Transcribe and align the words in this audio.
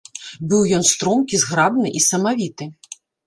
Быў 0.51 0.63
ён 0.77 0.85
стромкі, 0.91 1.41
зграбны 1.43 1.93
і 1.99 2.03
самавіты. 2.09 2.71